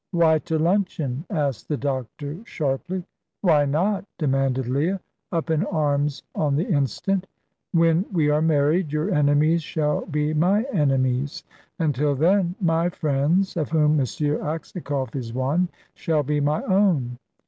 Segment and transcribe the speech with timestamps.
[0.09, 3.03] "Why to luncheon?" asked the doctor, sharply.
[3.41, 4.99] "Why not?" demanded Leah,
[5.31, 7.27] up in arms on the instant.
[7.71, 11.43] "When we are married, your enemies shall be my enemies;
[11.77, 13.99] until then, my friends of whom M.
[14.43, 17.17] Aksakoff is one shall be my own."